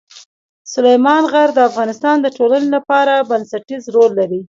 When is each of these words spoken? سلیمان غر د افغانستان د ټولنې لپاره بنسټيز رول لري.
سلیمان 0.73 1.23
غر 1.31 1.49
د 1.53 1.59
افغانستان 1.69 2.15
د 2.21 2.27
ټولنې 2.37 2.69
لپاره 2.75 3.13
بنسټيز 3.29 3.83
رول 3.95 4.11
لري. 4.19 4.39